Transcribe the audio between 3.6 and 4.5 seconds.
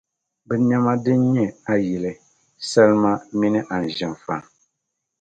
anzinfa.